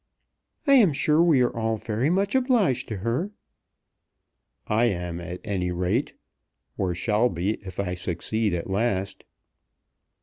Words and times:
"I 0.65 0.73
am 0.73 0.93
sure 0.93 1.21
we 1.21 1.41
are 1.41 1.55
all 1.55 1.77
very 1.77 2.09
much 2.09 2.33
obliged 2.33 2.87
to 2.87 2.97
her." 3.05 3.29
"I 4.65 4.85
am, 4.85 5.19
at 5.21 5.41
any 5.43 5.71
rate, 5.71 6.13
or 6.75 6.95
shall 6.95 7.29
be 7.29 7.51
if 7.63 7.79
I 7.79 7.93
succeed 7.93 8.55
at 8.55 8.67
last." 8.67 9.23